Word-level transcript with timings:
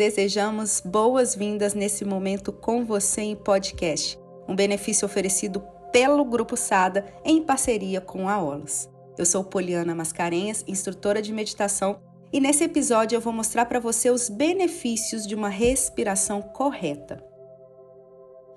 Desejamos 0.00 0.80
boas-vindas 0.82 1.74
nesse 1.74 2.06
momento 2.06 2.54
com 2.54 2.86
você 2.86 3.20
em 3.20 3.36
podcast, 3.36 4.18
um 4.48 4.56
benefício 4.56 5.04
oferecido 5.04 5.62
pelo 5.92 6.24
Grupo 6.24 6.56
Sada 6.56 7.04
em 7.22 7.42
parceria 7.42 8.00
com 8.00 8.26
a 8.26 8.42
Olos. 8.42 8.88
Eu 9.18 9.26
sou 9.26 9.44
Poliana 9.44 9.94
Mascarenhas, 9.94 10.64
instrutora 10.66 11.20
de 11.20 11.34
meditação, 11.34 12.00
e 12.32 12.40
nesse 12.40 12.64
episódio 12.64 13.14
eu 13.14 13.20
vou 13.20 13.30
mostrar 13.30 13.66
para 13.66 13.78
você 13.78 14.08
os 14.08 14.30
benefícios 14.30 15.26
de 15.26 15.34
uma 15.34 15.50
respiração 15.50 16.40
correta. 16.40 17.22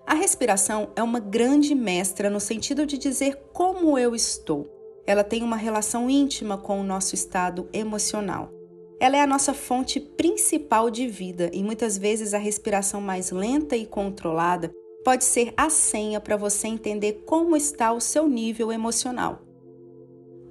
A 0.08 0.14
respiração 0.14 0.94
é 0.96 1.04
uma 1.04 1.20
grande 1.20 1.76
mestra 1.76 2.30
no 2.30 2.40
sentido 2.40 2.86
de 2.86 2.98
dizer 2.98 3.36
como 3.52 3.98
eu 4.00 4.16
estou. 4.16 4.66
Ela 5.06 5.26
tem 5.26 5.44
uma 5.44 5.58
relação 5.58 6.10
íntima 6.10 6.58
com 6.58 6.80
o 6.80 6.86
nosso 6.86 7.14
estado 7.14 7.68
emocional. 7.74 8.63
Ela 9.04 9.18
é 9.18 9.20
a 9.20 9.28
nossa 9.28 9.54
fonte 9.54 10.00
principal 10.00 10.90
de 10.90 11.10
vida 11.10 11.52
e 11.54 11.62
muitas 11.62 11.98
vezes 11.98 12.34
a 12.34 12.38
respiração 12.38 13.02
mais 13.02 13.32
lenta 13.32 13.76
e 13.76 13.86
controlada 13.86 14.72
pode 15.04 15.26
ser 15.26 15.54
a 15.58 15.70
senha 15.70 16.22
para 16.22 16.38
você 16.38 16.70
entender 16.70 17.26
como 17.26 17.58
está 17.58 17.92
o 17.92 18.00
seu 18.00 18.30
nível 18.30 18.72
emocional. 18.72 19.42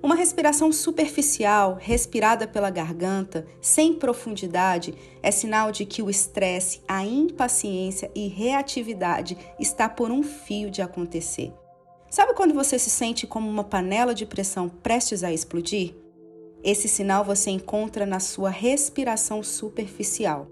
Uma 0.02 0.14
respiração 0.14 0.70
superficial, 0.70 1.78
respirada 1.80 2.46
pela 2.46 2.68
garganta, 2.68 3.46
sem 3.58 3.94
profundidade, 3.94 4.92
é 5.22 5.30
sinal 5.30 5.72
de 5.72 5.86
que 5.86 6.02
o 6.02 6.10
estresse, 6.10 6.82
a 6.86 7.06
impaciência 7.06 8.10
e 8.14 8.28
reatividade 8.28 9.34
está 9.58 9.88
por 9.88 10.10
um 10.10 10.22
fio 10.22 10.70
de 10.70 10.82
acontecer. 10.82 11.54
Sabe 12.10 12.34
quando 12.34 12.52
você 12.52 12.78
se 12.78 12.90
sente 12.90 13.26
como 13.26 13.48
uma 13.48 13.64
panela 13.64 14.14
de 14.14 14.26
pressão 14.26 14.68
prestes 14.68 15.24
a 15.24 15.32
explodir? 15.32 16.01
Esse 16.62 16.86
sinal 16.88 17.24
você 17.24 17.50
encontra 17.50 18.06
na 18.06 18.20
sua 18.20 18.50
respiração 18.50 19.42
superficial. 19.42 20.46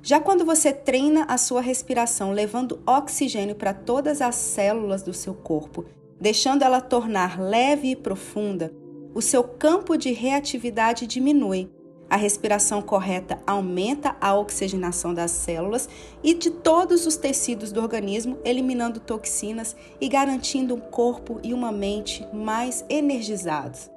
Já 0.00 0.20
quando 0.20 0.44
você 0.44 0.72
treina 0.72 1.24
a 1.24 1.38
sua 1.38 1.60
respiração 1.60 2.30
levando 2.30 2.80
oxigênio 2.86 3.56
para 3.56 3.72
todas 3.72 4.20
as 4.20 4.34
células 4.34 5.02
do 5.02 5.14
seu 5.14 5.34
corpo, 5.34 5.86
deixando 6.20 6.62
ela 6.62 6.80
tornar 6.80 7.40
leve 7.40 7.88
e 7.88 7.96
profunda, 7.96 8.72
o 9.14 9.22
seu 9.22 9.42
campo 9.42 9.96
de 9.96 10.12
reatividade 10.12 11.06
diminui. 11.06 11.70
A 12.08 12.16
respiração 12.16 12.82
correta 12.82 13.40
aumenta 13.46 14.14
a 14.20 14.34
oxigenação 14.38 15.14
das 15.14 15.30
células 15.30 15.88
e 16.22 16.34
de 16.34 16.50
todos 16.50 17.06
os 17.06 17.16
tecidos 17.16 17.72
do 17.72 17.80
organismo, 17.80 18.38
eliminando 18.44 19.00
toxinas 19.00 19.74
e 20.00 20.06
garantindo 20.08 20.74
um 20.74 20.80
corpo 20.80 21.40
e 21.42 21.54
uma 21.54 21.72
mente 21.72 22.26
mais 22.32 22.84
energizados. 22.90 23.93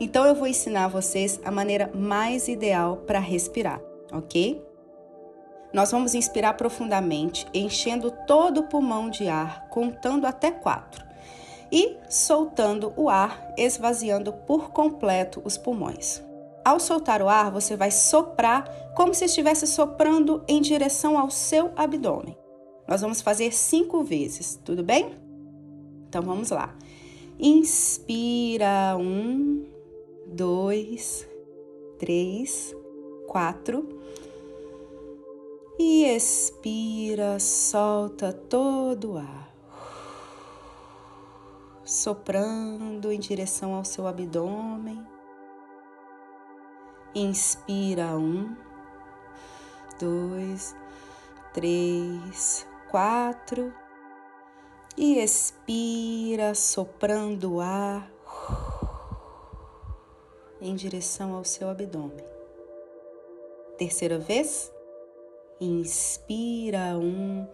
Então 0.00 0.24
eu 0.24 0.34
vou 0.34 0.46
ensinar 0.46 0.88
vocês 0.88 1.38
a 1.44 1.50
maneira 1.50 1.90
mais 1.94 2.48
ideal 2.48 2.96
para 3.06 3.18
respirar, 3.18 3.80
ok? 4.10 4.64
Nós 5.74 5.92
vamos 5.92 6.14
inspirar 6.14 6.54
profundamente, 6.54 7.46
enchendo 7.52 8.10
todo 8.26 8.60
o 8.60 8.62
pulmão 8.66 9.10
de 9.10 9.28
ar, 9.28 9.68
contando 9.68 10.26
até 10.26 10.50
quatro, 10.50 11.04
e 11.70 11.96
soltando 12.08 12.94
o 12.96 13.10
ar, 13.10 13.52
esvaziando 13.58 14.32
por 14.32 14.70
completo 14.70 15.42
os 15.44 15.58
pulmões. 15.58 16.22
Ao 16.64 16.80
soltar 16.80 17.22
o 17.22 17.28
ar, 17.28 17.50
você 17.50 17.76
vai 17.76 17.90
soprar 17.90 18.64
como 18.96 19.14
se 19.14 19.26
estivesse 19.26 19.66
soprando 19.66 20.42
em 20.48 20.60
direção 20.60 21.18
ao 21.18 21.30
seu 21.30 21.72
abdômen. 21.76 22.36
Nós 22.88 23.02
vamos 23.02 23.20
fazer 23.20 23.52
cinco 23.52 24.02
vezes, 24.02 24.58
tudo 24.64 24.82
bem? 24.82 25.14
Então 26.08 26.22
vamos 26.22 26.50
lá. 26.50 26.74
Inspira 27.38 28.96
um, 28.98 29.64
dois, 30.30 31.28
três, 31.98 32.74
quatro. 33.26 33.88
E 35.78 36.04
expira, 36.04 37.38
solta 37.40 38.32
todo 38.32 39.12
o 39.12 39.18
ar, 39.18 39.54
soprando 41.84 43.10
em 43.10 43.18
direção 43.18 43.74
ao 43.74 43.84
seu 43.84 44.06
abdômen. 44.06 45.02
Inspira 47.14 48.16
um, 48.16 48.54
dois, 49.98 50.76
três, 51.54 52.66
quatro. 52.90 53.72
E 54.98 55.18
expira, 55.18 56.54
soprando 56.54 57.54
o 57.54 57.60
ar 57.60 58.19
em 60.60 60.74
direção 60.74 61.34
ao 61.34 61.44
seu 61.44 61.68
abdômen. 61.68 62.24
Terceira 63.78 64.18
vez. 64.18 64.70
Inspira 65.60 66.96
um, 66.96 67.46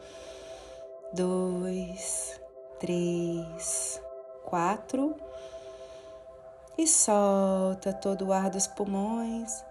dois, 1.13 2.41
três, 2.79 4.01
quatro. 4.45 5.15
E 6.79 6.87
solta 6.87 7.93
todo 7.93 8.27
o 8.27 8.33
ar 8.33 8.51
dos 8.51 8.67
pulmões, 8.67 9.65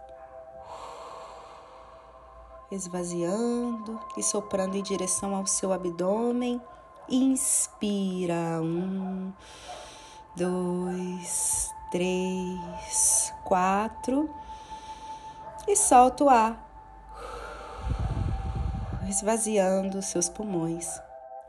esvaziando 2.72 4.00
e 4.18 4.24
soprando 4.24 4.76
em 4.76 4.82
direção 4.82 5.36
ao 5.36 5.46
seu 5.46 5.72
abdômen. 5.72 6.60
Inspira 7.08 8.60
um, 8.60 9.32
dois, 10.36 11.70
três, 11.96 13.34
quatro 13.46 14.30
e 15.66 15.78
solta 15.78 16.26
o 16.26 16.30
ar, 16.30 16.62
esvaziando 19.08 20.02
seus 20.02 20.28
pulmões, 20.28 21.00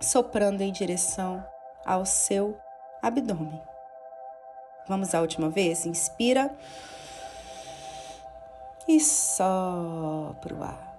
soprando 0.00 0.60
em 0.60 0.70
direção 0.70 1.44
ao 1.84 2.06
seu 2.06 2.56
abdômen. 3.02 3.60
Vamos 4.86 5.16
à 5.16 5.20
última 5.20 5.50
vez? 5.50 5.84
Inspira 5.84 6.56
e 8.86 9.00
sopra 9.00 10.54
o 10.54 10.62
ar. 10.62 10.96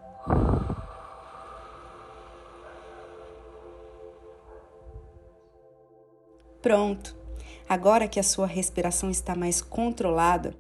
Pronto. 6.62 7.27
Agora 7.70 8.08
que 8.08 8.20
a 8.20 8.24
sua 8.24 8.48
respiração 8.48 9.10
está 9.10 9.36
mais 9.36 9.62
controlada, 9.62 10.56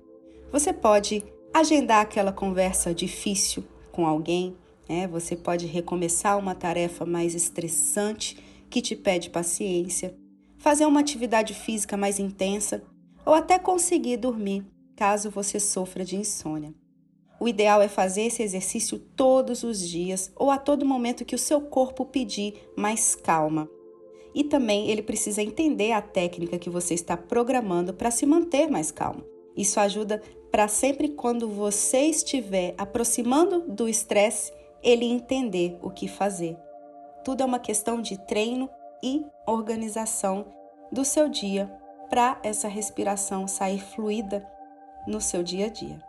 você 0.52 0.74
pode 0.74 1.24
agendar 1.54 2.02
aquela 2.02 2.34
conversa 2.34 2.94
difícil 2.94 3.64
com 3.92 4.06
alguém, 4.06 4.58
né? 4.90 5.08
Você 5.08 5.36
pode 5.36 5.66
recomeçar 5.66 6.38
uma 6.38 6.54
tarefa 6.54 7.06
mais 7.06 7.34
estressante 7.34 8.38
que 8.70 8.82
te 8.82 8.94
pede 8.96 9.30
paciência, 9.30 10.18
fazer 10.58 10.86
uma 10.86 11.00
atividade 11.00 11.54
física 11.54 11.96
mais 11.96 12.20
intensa 12.20 12.84
ou 13.26 13.34
até 13.34 13.58
conseguir 13.58 14.18
dormir, 14.18 14.66
caso 14.96 15.32
você 15.32 15.60
sofra 15.62 16.04
de 16.04 16.18
insônia. 16.18 16.74
O 17.40 17.48
ideal 17.48 17.82
é 17.82 17.88
fazer 17.88 18.24
esse 18.24 18.44
exercício 18.44 19.00
todos 19.00 19.64
os 19.64 19.80
dias 19.80 20.32
ou 20.36 20.52
a 20.52 20.58
todo 20.58 20.86
momento 20.86 21.24
que 21.24 21.36
o 21.36 21.40
seu 21.40 21.62
corpo 21.62 22.04
pedir 22.04 22.54
mais 22.76 23.16
calma 23.16 23.70
e 24.34 24.44
também 24.44 24.90
ele 24.90 25.02
precisa 25.02 25.42
entender 25.42 25.92
a 25.92 26.02
técnica 26.02 26.60
que 26.60 26.70
você 26.70 26.94
está 26.94 27.16
programando 27.16 27.94
para 27.94 28.12
se 28.12 28.26
manter 28.26 28.70
mais 28.70 28.92
calmo. 28.92 29.24
Isso 29.56 29.80
ajuda 29.80 30.22
para 30.52 30.68
sempre 30.68 31.10
quando 31.10 31.50
você 31.50 32.02
estiver 32.02 32.74
aproximando 32.78 33.62
do 33.62 33.88
estresse, 33.90 34.54
ele 34.84 35.06
entender 35.06 35.78
o 35.82 35.90
que 35.90 36.08
fazer. 36.08 36.56
Tudo 37.24 37.42
é 37.42 37.46
uma 37.46 37.60
questão 37.60 38.02
de 38.02 38.18
treino 38.26 38.70
e 39.04 39.26
organização 39.46 40.46
do 40.92 41.04
seu 41.04 41.28
dia 41.28 41.72
para 42.10 42.40
essa 42.44 42.68
respiração 42.68 43.48
sair 43.48 43.80
fluida 43.80 44.48
no 45.08 45.20
seu 45.20 45.44
dia 45.44 45.66
a 45.66 45.70
dia. 45.70 46.02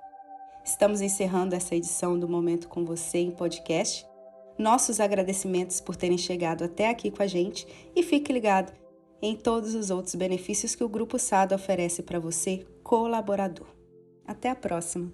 Estamos 0.64 1.00
encerrando 1.00 1.54
essa 1.54 1.74
edição 1.74 2.18
do 2.18 2.28
Momento 2.28 2.68
com 2.68 2.84
Você 2.84 3.18
em 3.18 3.30
podcast. 3.30 4.06
Nossos 4.58 4.98
agradecimentos 4.98 5.80
por 5.80 5.94
terem 5.94 6.18
chegado 6.18 6.64
até 6.64 6.88
aqui 6.88 7.10
com 7.10 7.22
a 7.22 7.26
gente 7.26 7.66
e 7.94 8.02
fique 8.02 8.32
ligado 8.32 8.72
em 9.22 9.36
todos 9.36 9.74
os 9.74 9.90
outros 9.90 10.14
benefícios 10.14 10.74
que 10.74 10.84
o 10.84 10.88
Grupo 10.88 11.18
SAD 11.18 11.54
oferece 11.54 12.02
para 12.02 12.18
você, 12.18 12.66
colaborador. 12.82 13.66
Até 14.26 14.50
a 14.50 14.54
próxima! 14.56 15.12